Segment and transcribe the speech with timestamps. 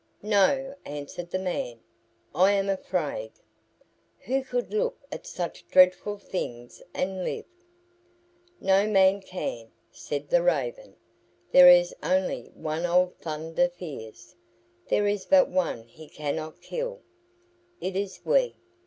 [0.23, 1.79] "No," answered the man,
[2.33, 3.33] "I am afraid.
[4.21, 7.45] Who could look at such dreadful things and live?"
[8.59, 10.95] "No man can," said the Raven;
[11.51, 14.35] "there is only one old Thunder fears;
[14.87, 17.01] there is but one he cannot kill.
[17.79, 18.55] It is we.